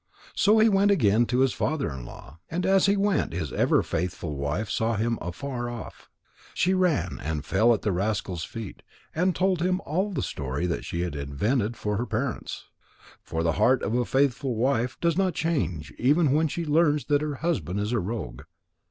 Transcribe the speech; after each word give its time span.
So 0.33 0.57
he 0.57 0.67
went 0.67 0.89
again 0.89 1.27
to 1.27 1.41
his 1.41 1.53
father 1.53 1.91
in 1.91 2.07
law. 2.07 2.39
And 2.49 2.65
as 2.65 2.87
he 2.87 2.97
went, 2.97 3.33
his 3.33 3.53
ever 3.53 3.83
faithful 3.83 4.35
wife 4.35 4.67
saw 4.67 4.95
him 4.95 5.19
afar 5.21 5.69
off. 5.69 6.09
She 6.55 6.73
ran 6.73 7.19
and 7.21 7.45
fell 7.45 7.71
at 7.71 7.83
the 7.83 7.91
rascal's 7.91 8.43
feet 8.43 8.81
and 9.13 9.35
told 9.35 9.61
him 9.61 9.79
all 9.85 10.09
the 10.09 10.23
story 10.23 10.65
that 10.65 10.85
she 10.85 11.01
had 11.01 11.15
invented 11.15 11.77
for 11.77 11.97
her 11.97 12.07
parents. 12.07 12.65
For 13.21 13.43
the 13.43 13.51
heart 13.61 13.83
of 13.83 13.93
a 13.93 14.03
faithful 14.03 14.55
wife 14.55 14.97
does 15.01 15.19
not 15.19 15.35
change 15.35 15.91
even 15.99 16.31
when 16.31 16.47
she 16.47 16.65
learns 16.65 17.05
that 17.05 17.21
her 17.21 17.35
husband 17.35 17.79
is 17.79 17.91
a 17.91 17.99
rogue. 17.99 18.41